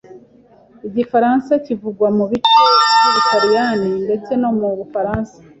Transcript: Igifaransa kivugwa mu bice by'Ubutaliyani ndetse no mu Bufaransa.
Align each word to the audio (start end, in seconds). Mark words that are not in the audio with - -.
Igifaransa 0.87 1.51
kivugwa 1.65 2.07
mu 2.17 2.25
bice 2.31 2.49
by'Ubutaliyani 2.97 3.91
ndetse 4.05 4.31
no 4.41 4.49
mu 4.59 4.67
Bufaransa. 4.79 5.35